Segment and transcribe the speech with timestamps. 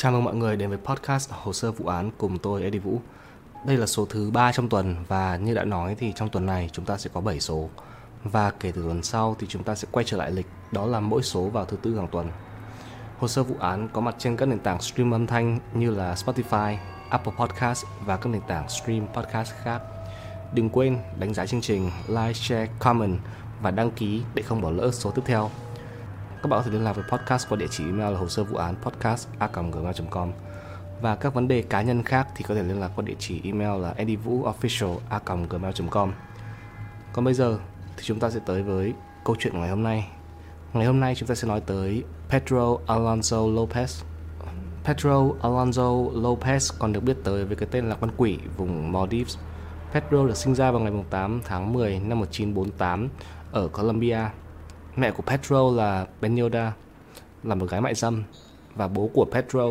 [0.00, 3.00] Chào mừng mọi người đến với podcast Hồ sơ vụ án cùng tôi Eddie Vũ.
[3.66, 6.70] Đây là số thứ 3 trong tuần và như đã nói thì trong tuần này
[6.72, 7.68] chúng ta sẽ có 7 số.
[8.24, 11.00] Và kể từ tuần sau thì chúng ta sẽ quay trở lại lịch, đó là
[11.00, 12.30] mỗi số vào thứ tư hàng tuần.
[13.18, 16.14] Hồ sơ vụ án có mặt trên các nền tảng stream âm thanh như là
[16.14, 16.76] Spotify,
[17.10, 19.82] Apple Podcast và các nền tảng stream podcast khác.
[20.54, 23.18] Đừng quên đánh giá chương trình, like, share, comment
[23.62, 25.50] và đăng ký để không bỏ lỡ số tiếp theo.
[26.42, 28.44] Các bạn có thể liên lạc với podcast qua địa chỉ email là hồ sơ
[28.44, 30.32] vụ án podcast a.gmail.com
[31.00, 33.40] và các vấn đề cá nhân khác thì có thể liên lạc qua địa chỉ
[33.44, 36.12] email là eddievooofficial.gmail.com
[37.12, 37.58] Còn bây giờ
[37.96, 38.92] thì chúng ta sẽ tới với
[39.24, 40.08] câu chuyện của ngày hôm nay.
[40.72, 44.04] Ngày hôm nay chúng ta sẽ nói tới Pedro Alonso Lopez.
[44.84, 49.36] Pedro Alonso Lopez còn được biết tới với cái tên là con quỷ vùng Maldives.
[49.92, 53.08] Pedro được sinh ra vào ngày 8 tháng 10 năm 1948
[53.52, 54.30] ở Colombia.
[54.98, 56.72] Mẹ của Pedro là Benilda,
[57.42, 58.22] là một gái mại dâm
[58.74, 59.68] và bố của Pedro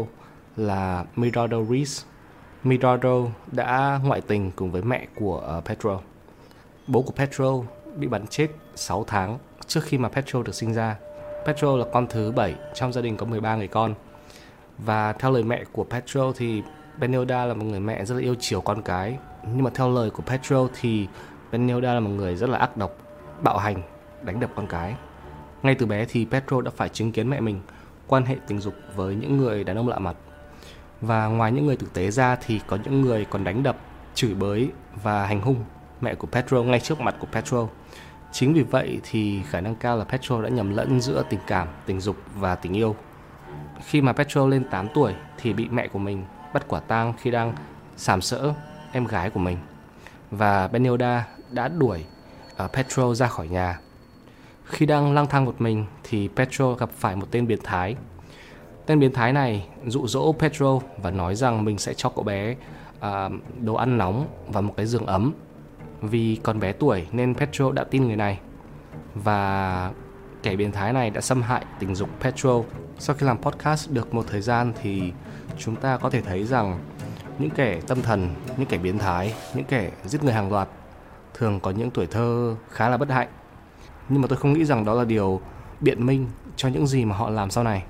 [0.58, 2.08] là Mirador Reese.
[2.64, 6.00] Mirador đã ngoại tình cùng với mẹ của ờ, uh, Pedro.
[6.88, 7.64] Bố của Pedro
[7.96, 10.96] bị bắn chết 6 tháng trước khi mà Pedro được sinh ra.
[11.46, 13.94] Pedro là con thứ 7 trong gia đình có 13 người con.
[14.78, 16.64] Và theo lời mẹ của Pedro thì
[16.98, 19.18] Benilda là một người mẹ rất là yêu chiều con cái.
[19.44, 21.08] Nhưng mà theo lời của Pedro thì
[21.52, 22.98] Benilda là một người rất là ác độc,
[23.42, 23.82] bạo hành,
[24.22, 24.96] đánh đập con cái.
[25.64, 27.62] Ngay từ bé thì Pedro đã phải chứng kiến mẹ mình
[28.08, 30.16] quan hệ tình dục với những người đàn ông lạ mặt.
[31.02, 33.78] Và ngoài những người tử tế ra thì có những người còn đánh đập,
[34.16, 34.70] chửi bới
[35.04, 35.64] và hành hung
[36.02, 37.68] mẹ của Pedro ngay trước mặt của Pedro.
[38.32, 41.68] Chính vì vậy thì khả năng cao là Petro đã nhầm lẫn giữa tình cảm,
[41.86, 42.96] tình dục và tình yêu.
[43.86, 46.24] Khi mà Petro lên 8 tuổi thì bị mẹ của mình
[46.54, 47.54] bắt quả tang khi đang
[47.98, 48.54] sàm sỡ
[48.92, 49.58] em gái của mình.
[50.32, 52.06] Và Benilda đã đuổi
[52.64, 53.80] uh, Petro ra khỏi nhà.
[54.68, 57.96] Khi đang lang thang một mình thì Petro gặp phải một tên biến thái.
[58.86, 62.56] Tên biến thái này dụ dỗ Petro và nói rằng mình sẽ cho cậu bé
[62.98, 63.04] uh,
[63.62, 65.34] đồ ăn nóng và một cái giường ấm
[66.02, 68.40] vì còn bé tuổi nên Petro đã tin người này
[69.16, 69.92] và
[70.44, 72.62] kẻ biến thái này đã xâm hại tình dục Petro.
[73.00, 75.14] Sau khi làm podcast được một thời gian thì
[75.58, 76.80] chúng ta có thể thấy rằng
[77.40, 80.68] những kẻ tâm thần, những kẻ biến thái, những kẻ giết người hàng loạt
[81.34, 83.28] thường có những tuổi thơ khá là bất hạnh.
[84.10, 85.42] Nhưng mà tôi không nghĩ rằng đó là điều
[85.80, 87.84] biện minh cho những gì mà họ làm sau này.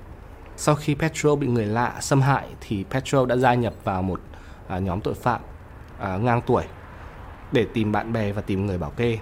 [0.56, 4.20] Sau khi Petro bị người lạ xâm hại thì Petro đã gia nhập vào một
[4.68, 5.40] à, nhóm tội phạm
[5.98, 6.64] à, ngang tuổi
[7.52, 9.18] để tìm bạn bè và tìm người bảo kê.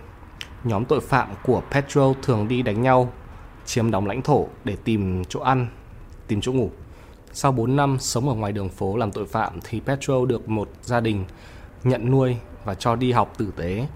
[0.64, 3.12] Nhóm tội phạm của Petro thường đi đánh nhau,
[3.64, 5.66] chiếm đóng lãnh thổ để tìm chỗ ăn,
[6.26, 6.70] tìm chỗ ngủ.
[7.32, 10.68] Sau 4 năm sống ở ngoài đường phố làm tội phạm thì Petro được một
[10.82, 11.24] gia đình
[11.84, 13.86] nhận nuôi và cho đi học tử tế.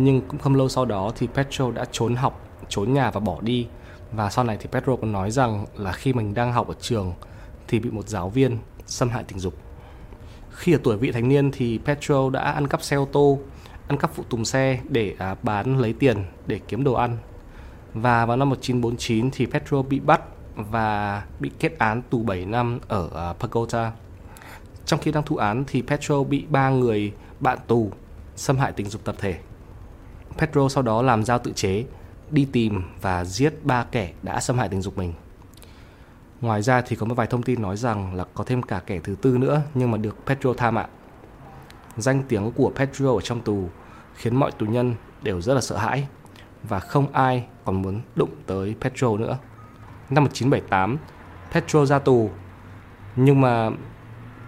[0.00, 3.38] Nhưng cũng không lâu sau đó thì Petro đã trốn học, trốn nhà và bỏ
[3.40, 3.66] đi.
[4.12, 7.12] Và sau này thì Petro còn nói rằng là khi mình đang học ở trường
[7.68, 9.54] thì bị một giáo viên xâm hại tình dục.
[10.50, 13.38] Khi ở tuổi vị thành niên thì Petro đã ăn cắp xe ô tô
[13.88, 17.16] ăn cắp phụ tùng xe để à, bán lấy tiền để kiếm đồ ăn.
[17.94, 20.20] Và vào năm 1949 thì Petro bị bắt
[20.54, 23.68] và bị kết án tù 7 năm ở uh,
[24.86, 27.90] Trong khi đang thụ án thì Petro bị ba người bạn tù
[28.36, 29.38] xâm hại tình dục tập thể.
[30.38, 31.84] Pedro sau đó làm dao tự chế,
[32.30, 35.12] đi tìm và giết ba kẻ đã xâm hại tình dục mình.
[36.40, 39.00] Ngoài ra thì có một vài thông tin nói rằng là có thêm cả kẻ
[39.04, 40.88] thứ tư nữa nhưng mà được Pedro tha mạng
[41.98, 43.68] danh tiếng của Pedro ở trong tù
[44.14, 46.06] khiến mọi tù nhân đều rất là sợ hãi
[46.62, 49.38] và không ai còn muốn đụng tới Pedro nữa.
[50.10, 50.96] Năm 1978,
[51.52, 52.30] Pedro ra tù,
[53.16, 53.70] nhưng mà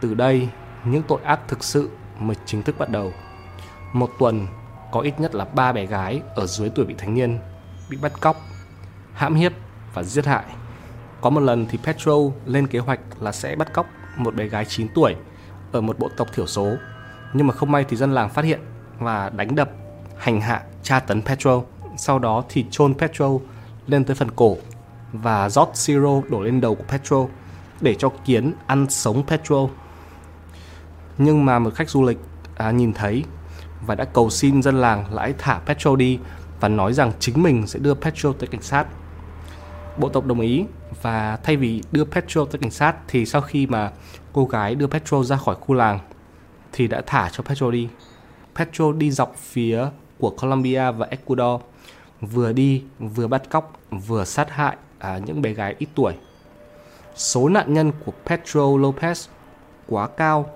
[0.00, 0.48] từ đây
[0.84, 3.12] những tội ác thực sự mới chính thức bắt đầu.
[3.92, 4.46] Một tuần
[4.92, 7.38] có ít nhất là ba bé gái ở dưới tuổi vị thành niên
[7.90, 8.36] bị bắt cóc,
[9.14, 9.52] hãm hiếp
[9.94, 10.44] và giết hại.
[11.20, 12.12] Có một lần thì Petro
[12.46, 15.16] lên kế hoạch là sẽ bắt cóc một bé gái 9 tuổi
[15.72, 16.76] ở một bộ tộc thiểu số
[17.32, 18.60] nhưng mà không may thì dân làng phát hiện
[18.98, 19.70] và đánh đập,
[20.16, 21.62] hành hạ, tra tấn Petro.
[21.96, 23.30] Sau đó thì chôn Petro
[23.86, 24.56] lên tới phần cổ
[25.12, 27.26] và rót siro đổ lên đầu của Petro
[27.80, 29.68] để cho kiến ăn sống Petro.
[31.18, 32.18] Nhưng mà một khách du lịch
[32.56, 33.24] à, nhìn thấy
[33.86, 36.18] và đã cầu xin dân làng là hãy thả Petro đi
[36.60, 38.86] và nói rằng chính mình sẽ đưa Petro tới cảnh sát.
[39.98, 40.64] Bộ tộc đồng ý
[41.02, 43.90] và thay vì đưa Petro tới cảnh sát thì sau khi mà
[44.32, 45.98] cô gái đưa Petro ra khỏi khu làng
[46.72, 47.88] thì đã thả cho Petro đi.
[48.56, 49.86] Petro đi dọc phía
[50.18, 51.60] của Colombia và Ecuador,
[52.20, 56.14] vừa đi vừa bắt cóc, vừa sát hại à, những bé gái ít tuổi.
[57.14, 59.28] Số nạn nhân của Petro Lopez
[59.86, 60.50] quá cao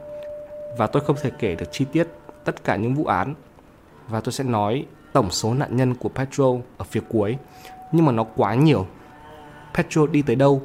[0.78, 2.08] và tôi không thể kể được chi tiết
[2.44, 3.34] tất cả những vụ án
[4.08, 6.44] và tôi sẽ nói tổng số nạn nhân của Petro
[6.78, 7.38] ở phía cuối
[7.92, 8.86] nhưng mà nó quá nhiều.
[9.74, 10.62] Petro đi tới đâu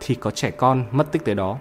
[0.00, 1.58] thì có trẻ con mất tích tới đó.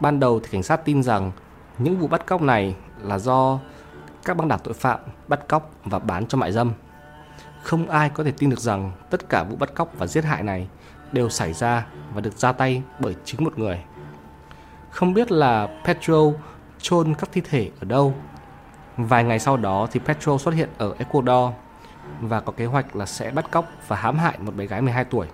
[0.00, 1.32] Ban đầu thì cảnh sát tin rằng
[1.78, 3.58] những vụ bắt cóc này là do
[4.24, 6.72] các băng đảng tội phạm bắt cóc và bán cho mại dâm.
[7.62, 10.42] Không ai có thể tin được rằng tất cả vụ bắt cóc và giết hại
[10.42, 10.68] này
[11.12, 13.80] đều xảy ra và được ra tay bởi chính một người.
[14.90, 16.22] Không biết là Petro
[16.82, 18.14] chôn các thi thể ở đâu.
[18.96, 21.52] Vài ngày sau đó thì Petro xuất hiện ở Ecuador
[22.20, 25.04] và có kế hoạch là sẽ bắt cóc và hãm hại một bé gái 12
[25.04, 25.26] tuổi.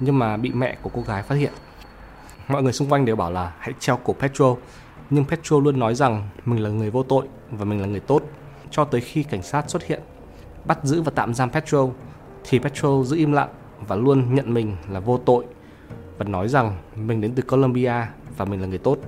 [0.00, 1.52] Nhưng mà bị mẹ của cô gái phát hiện.
[2.48, 4.54] Mọi người xung quanh đều bảo là hãy treo cổ Petro,
[5.10, 8.22] nhưng Petro luôn nói rằng mình là người vô tội và mình là người tốt
[8.70, 10.00] cho tới khi cảnh sát xuất hiện
[10.64, 11.88] bắt giữ và tạm giam Petro
[12.44, 13.48] thì Petro giữ im lặng
[13.86, 15.44] và luôn nhận mình là vô tội
[16.18, 18.98] và nói rằng mình đến từ Colombia và mình là người tốt.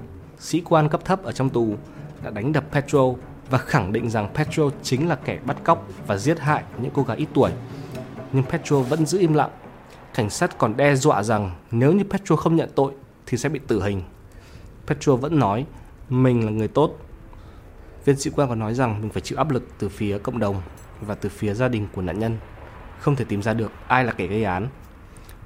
[0.41, 1.77] Sĩ quan cấp thấp ở trong tù
[2.23, 3.01] đã đánh đập Petro
[3.51, 7.03] và khẳng định rằng Petro chính là kẻ bắt cóc và giết hại những cô
[7.03, 7.51] gái ít tuổi.
[8.33, 9.51] Nhưng Petro vẫn giữ im lặng.
[10.15, 12.93] Cảnh sát còn đe dọa rằng nếu như Petro không nhận tội
[13.27, 14.03] thì sẽ bị tử hình.
[14.87, 15.67] Petro vẫn nói,
[16.09, 16.99] mình là người tốt.
[18.05, 20.63] Viên sĩ quan còn nói rằng mình phải chịu áp lực từ phía cộng đồng
[21.01, 22.37] và từ phía gia đình của nạn nhân.
[22.99, 24.69] Không thể tìm ra được ai là kẻ gây án.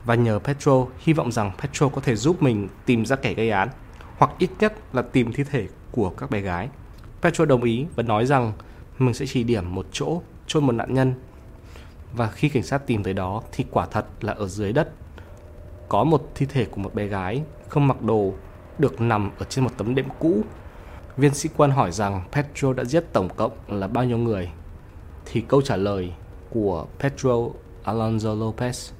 [0.05, 3.50] Và nhờ Petro, hy vọng rằng Petro có thể giúp mình tìm ra kẻ gây
[3.50, 3.69] án
[4.16, 6.69] hoặc ít nhất là tìm thi thể của các bé gái.
[7.22, 8.52] Petro đồng ý và nói rằng
[8.99, 11.14] mình sẽ chỉ điểm một chỗ chôn một nạn nhân.
[12.12, 14.88] Và khi cảnh sát tìm tới đó thì quả thật là ở dưới đất
[15.88, 18.34] có một thi thể của một bé gái không mặc đồ,
[18.78, 20.43] được nằm ở trên một tấm đệm cũ.
[21.17, 24.50] Viên sĩ quan hỏi rằng Petro đã giết tổng cộng là bao nhiêu người
[25.25, 26.12] thì câu trả lời
[26.50, 27.37] của Petro
[27.84, 28.93] Alonso Lopez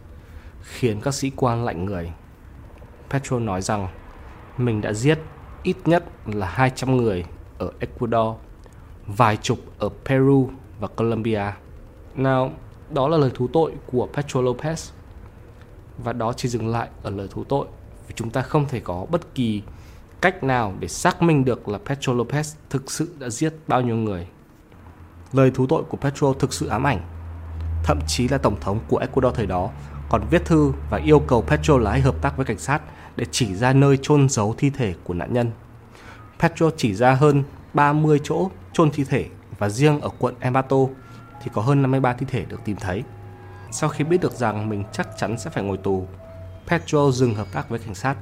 [0.63, 2.13] khiến các sĩ quan lạnh người.
[3.11, 3.89] Petro nói rằng
[4.59, 5.19] mình đã giết
[5.63, 7.25] ít nhất là 200 người
[7.59, 8.37] ở Ecuador,
[9.07, 11.43] vài chục ở Peru và Colombia.
[12.15, 12.51] Nào,
[12.91, 14.93] đó là lời thú tội của Petro Lopez.
[15.99, 17.67] Và đó chỉ dừng lại ở lời thú tội
[18.09, 19.63] vì chúng ta không thể có bất kỳ
[20.21, 23.97] cách nào để xác minh được là Petro Lopez thực sự đã giết bao nhiêu
[23.97, 24.27] người.
[25.33, 27.01] Lời thú tội của Petro thực sự ám ảnh.
[27.85, 29.71] Thậm chí là tổng thống của Ecuador thời đó
[30.09, 32.83] còn viết thư và yêu cầu Petro là hãy hợp tác với cảnh sát
[33.17, 35.51] để chỉ ra nơi chôn giấu thi thể của nạn nhân.
[36.39, 37.43] Petro chỉ ra hơn
[37.75, 39.27] 30 chỗ chôn thi thể
[39.59, 40.77] và riêng ở quận Embato
[41.43, 43.03] thì có hơn 53 thi thể được tìm thấy.
[43.71, 46.07] Sau khi biết được rằng mình chắc chắn sẽ phải ngồi tù,
[46.67, 48.17] Petro dừng hợp tác với cảnh sát.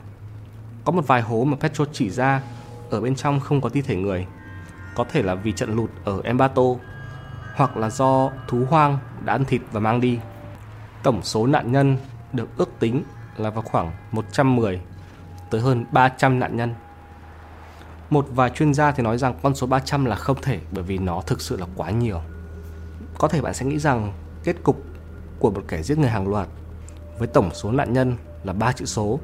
[0.85, 2.43] Có một vài hố mà Petro chỉ ra
[2.91, 4.27] ở bên trong không có thi thể người.
[4.95, 6.63] Có thể là vì trận lụt ở Embato
[7.57, 10.19] hoặc là do thú hoang đã ăn thịt và mang đi.
[11.03, 11.97] Tổng số nạn nhân
[12.33, 13.03] được ước tính
[13.37, 14.81] là vào khoảng 110
[15.51, 16.75] tới hơn 300 nạn nhân.
[18.11, 20.99] Một vài chuyên gia thì nói rằng con số 300 là không thể bởi vì
[20.99, 22.21] nó thực sự là quá nhiều.
[23.19, 24.13] Có thể bạn sẽ nghĩ rằng
[24.45, 24.83] kết cục
[25.39, 26.49] của một kẻ giết người hàng loạt
[27.19, 29.21] với tổng số nạn nhân là ba chữ số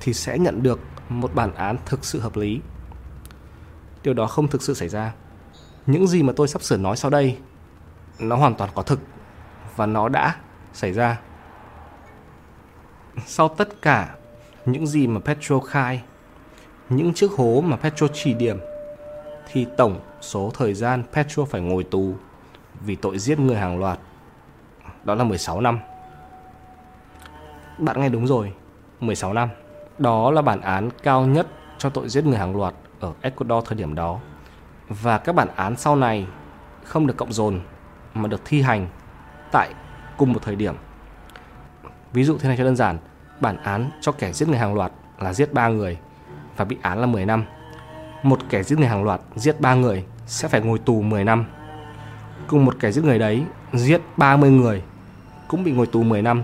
[0.00, 2.60] thì sẽ nhận được một bản án thực sự hợp lý.
[4.02, 5.12] Điều đó không thực sự xảy ra.
[5.86, 7.38] Những gì mà tôi sắp sửa nói sau đây,
[8.18, 9.00] nó hoàn toàn có thực
[9.76, 10.36] và nó đã
[10.72, 11.20] xảy ra.
[13.26, 14.14] Sau tất cả
[14.66, 16.02] những gì mà Petro khai,
[16.88, 18.60] những chiếc hố mà Petro chỉ điểm,
[19.52, 22.14] thì tổng số thời gian Petro phải ngồi tù
[22.80, 23.98] vì tội giết người hàng loạt
[25.04, 25.78] đó là 16 năm.
[27.78, 28.52] Bạn nghe đúng rồi,
[29.00, 29.48] 16 năm.
[29.98, 31.46] Đó là bản án cao nhất
[31.78, 34.20] cho tội giết người hàng loạt ở Ecuador thời điểm đó.
[34.88, 36.26] Và các bản án sau này
[36.84, 37.60] không được cộng dồn
[38.14, 38.88] mà được thi hành
[39.52, 39.74] tại
[40.16, 40.74] cùng một thời điểm.
[42.12, 42.98] Ví dụ thế này cho đơn giản,
[43.40, 45.98] bản án cho kẻ giết người hàng loạt là giết 3 người
[46.56, 47.44] và bị án là 10 năm.
[48.22, 51.44] Một kẻ giết người hàng loạt giết 3 người sẽ phải ngồi tù 10 năm.
[52.46, 54.82] Cùng một kẻ giết người đấy giết 30 người
[55.48, 56.42] cũng bị ngồi tù 10 năm.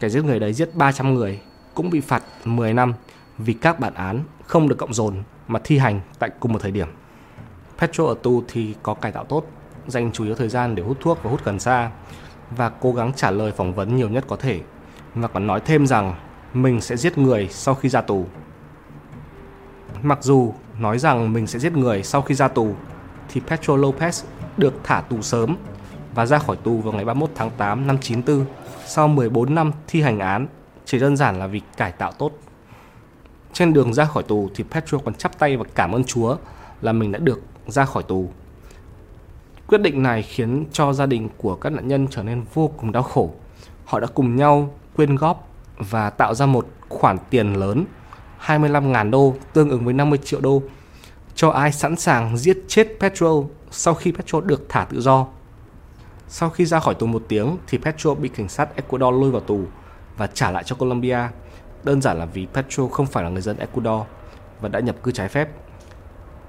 [0.00, 1.40] Kẻ giết người đấy giết 300 người
[1.74, 2.94] cũng bị phạt 10 năm
[3.38, 6.70] vì các bản án không được cộng dồn mà thi hành tại cùng một thời
[6.70, 6.88] điểm.
[7.78, 9.46] Petro ở tù thì có cải tạo tốt
[9.86, 11.90] dành chủ yếu thời gian để hút thuốc và hút cần sa
[12.56, 14.60] và cố gắng trả lời phỏng vấn nhiều nhất có thể
[15.14, 16.14] và còn nói thêm rằng
[16.54, 18.26] mình sẽ giết người sau khi ra tù.
[20.02, 22.74] Mặc dù nói rằng mình sẽ giết người sau khi ra tù,
[23.28, 24.24] thì Petro Lopez
[24.56, 25.56] được thả tù sớm
[26.14, 28.46] và ra khỏi tù vào ngày 31 tháng 8 năm 94
[28.86, 30.46] sau 14 năm thi hành án,
[30.84, 32.32] chỉ đơn giản là vì cải tạo tốt.
[33.52, 36.36] Trên đường ra khỏi tù thì Petro còn chắp tay và cảm ơn Chúa
[36.80, 38.30] là mình đã được ra khỏi tù
[39.72, 42.92] Quyết định này khiến cho gia đình của các nạn nhân trở nên vô cùng
[42.92, 43.34] đau khổ.
[43.84, 45.48] Họ đã cùng nhau quyên góp
[45.78, 47.84] và tạo ra một khoản tiền lớn
[48.46, 50.62] 25.000 đô, tương ứng với 50 triệu đô,
[51.34, 55.26] cho ai sẵn sàng giết chết Petro sau khi Petro được thả tự do.
[56.28, 59.40] Sau khi ra khỏi tù một tiếng, thì Petro bị cảnh sát Ecuador lôi vào
[59.40, 59.60] tù
[60.16, 61.18] và trả lại cho Colombia.
[61.84, 64.06] Đơn giản là vì Petro không phải là người dân Ecuador
[64.60, 65.48] và đã nhập cư trái phép.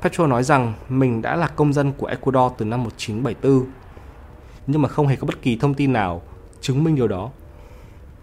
[0.04, 3.66] Petro nói rằng mình đã là công dân của Ecuador từ năm 1974,
[4.68, 6.22] nhưng mà không hề có bất kỳ thông tin nào
[6.62, 7.30] chứng minh điều đó.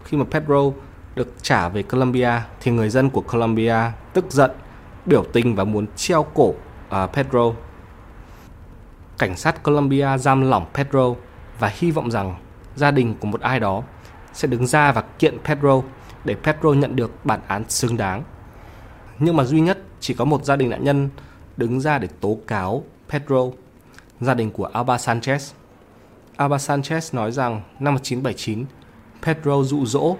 [0.03, 0.71] Khi mà Pedro
[1.15, 3.75] được trả về Colombia thì người dân của Colombia
[4.13, 4.51] tức giận,
[5.05, 6.53] biểu tình và muốn treo cổ
[6.89, 7.51] à, uh, Pedro.
[9.17, 11.13] Cảnh sát Colombia giam lỏng Pedro
[11.59, 12.35] và hy vọng rằng
[12.75, 13.83] gia đình của một ai đó
[14.33, 15.81] sẽ đứng ra và kiện Pedro
[16.25, 18.23] để Pedro nhận được bản án xứng đáng.
[19.19, 21.09] Nhưng mà duy nhất chỉ có một gia đình nạn nhân
[21.61, 23.45] đứng ra để tố cáo Pedro,
[24.21, 25.53] gia đình của Alba Sanchez.
[26.35, 28.65] Alba Sanchez nói rằng năm 1979,
[29.23, 30.17] Pedro dụ dỗ,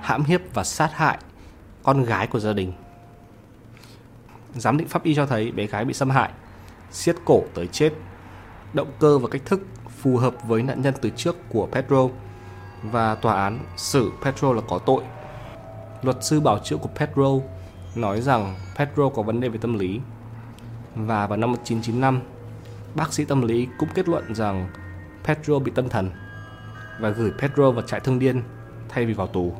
[0.00, 1.18] hãm hiếp và sát hại
[1.82, 2.72] con gái của gia đình.
[4.54, 6.30] Giám định pháp y cho thấy bé gái bị xâm hại,
[6.90, 7.92] siết cổ tới chết.
[8.72, 12.08] Động cơ và cách thức phù hợp với nạn nhân từ trước của Pedro
[12.82, 15.02] và tòa án xử Pedro là có tội.
[16.02, 17.30] Luật sư bảo chữa của Pedro
[17.94, 20.00] nói rằng Pedro có vấn đề về tâm lý
[20.94, 22.20] và vào năm 1995,
[22.94, 24.68] bác sĩ tâm lý cũng kết luận rằng
[25.24, 26.10] Pedro bị tâm thần
[27.00, 28.42] và gửi Pedro vào trại thương điên
[28.88, 29.52] thay vì vào tù.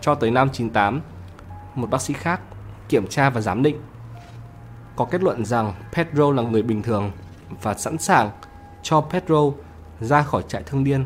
[0.00, 1.00] Cho tới năm 98,
[1.74, 2.40] một bác sĩ khác
[2.88, 3.80] kiểm tra và giám định
[4.96, 7.10] có kết luận rằng Pedro là người bình thường
[7.62, 8.30] và sẵn sàng
[8.82, 9.50] cho Pedro
[10.00, 11.04] ra khỏi trại thương điên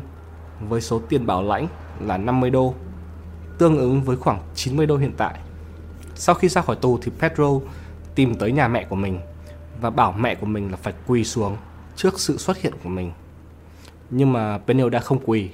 [0.69, 1.67] với số tiền bảo lãnh
[1.99, 2.73] là 50 đô,
[3.57, 5.39] tương ứng với khoảng 90 đô hiện tại.
[6.15, 7.49] Sau khi ra khỏi tù thì Pedro
[8.15, 9.19] tìm tới nhà mẹ của mình
[9.81, 11.57] và bảo mẹ của mình là phải quỳ xuống
[11.95, 13.11] trước sự xuất hiện của mình.
[14.09, 15.49] Nhưng mà Penel không quỳ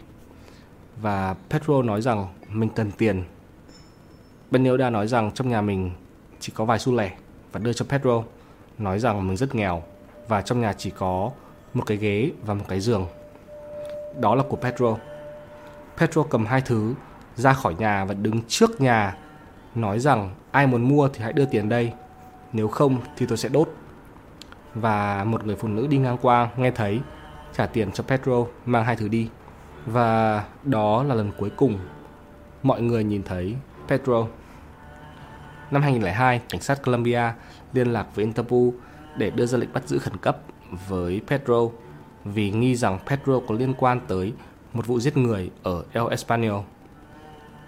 [1.02, 3.24] và Pedro nói rằng mình cần tiền.
[4.52, 5.92] Penel nói rằng trong nhà mình
[6.40, 7.12] chỉ có vài xu lẻ
[7.52, 8.24] và đưa cho Pedro
[8.78, 9.84] nói rằng mình rất nghèo
[10.28, 11.32] và trong nhà chỉ có
[11.74, 13.08] một cái ghế và một cái giường.
[14.20, 14.98] Đó là của Pedro.
[15.98, 16.94] Pedro cầm hai thứ
[17.36, 19.18] ra khỏi nhà và đứng trước nhà
[19.76, 21.94] nói rằng ai muốn mua thì hãy đưa tiền đây,
[22.54, 23.70] nếu không thì tôi sẽ đốt
[24.76, 27.00] và một người phụ nữ đi ngang qua nghe thấy
[27.54, 29.30] trả tiền cho Pedro mang hai thứ đi.
[29.86, 31.80] Và đó là lần cuối cùng
[32.64, 33.56] mọi người nhìn thấy
[33.88, 34.28] Pedro.
[35.72, 37.34] Năm 2002, cảnh sát Colombia
[37.74, 38.70] liên lạc với Interpol
[39.18, 40.38] để đưa ra lệnh bắt giữ khẩn cấp
[40.88, 41.70] với Pedro
[42.26, 44.34] vì nghi rằng Pedro có liên quan tới
[44.74, 46.62] một vụ giết người ở El Espanol.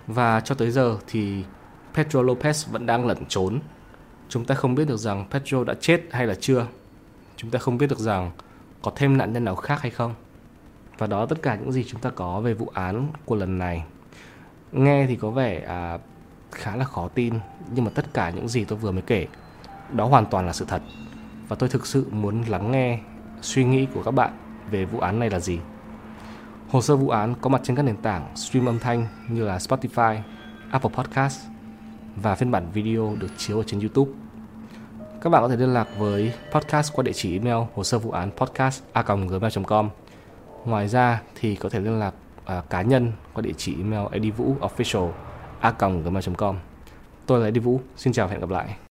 [0.08, 1.44] Và cho tới giờ thì
[1.94, 3.60] Pedro Lopez vẫn đang lẩn trốn.
[4.30, 6.66] Chúng ta không biết được rằng Pedro đã chết hay là chưa
[7.38, 8.32] chúng ta không biết được rằng
[8.82, 10.14] có thêm nạn nhân nào khác hay không.
[10.98, 13.84] Và đó tất cả những gì chúng ta có về vụ án của lần này.
[14.72, 15.98] Nghe thì có vẻ à,
[16.52, 17.34] khá là khó tin
[17.72, 19.28] nhưng mà tất cả những gì tôi vừa mới kể
[19.92, 20.82] đó hoàn toàn là sự thật.
[21.48, 23.00] Và tôi thực sự muốn lắng nghe
[23.42, 24.34] suy nghĩ của các bạn
[24.72, 25.60] về vụ án này là gì.
[26.70, 29.58] Hồ sơ vụ án có mặt trên các nền tảng stream âm thanh như là
[29.58, 30.20] Spotify,
[30.72, 31.40] Apple Podcast
[32.16, 34.12] và phiên bản video được chiếu ở trên YouTube
[35.26, 38.12] các bạn có thể liên lạc với podcast qua địa chỉ email hồ sơ vụ
[38.12, 39.90] án podcast a gmail.com.
[40.66, 42.14] Ngoài ra thì có thể liên lạc
[42.58, 45.12] uh, cá nhân qua địa chỉ email edivuofficial
[45.60, 46.56] a gmail.com.
[47.26, 48.85] Tôi là Eddie Vũ, xin chào và hẹn gặp lại.